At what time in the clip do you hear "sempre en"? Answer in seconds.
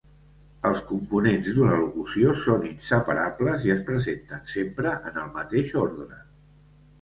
4.55-5.21